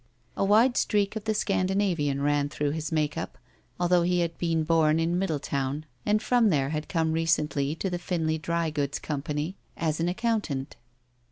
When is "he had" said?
4.01-4.35